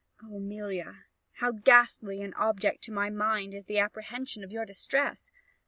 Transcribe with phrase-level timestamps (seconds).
[0.23, 1.05] O, Amelia!
[1.33, 5.29] how ghastly an object to my mind is the apprehension of your distress!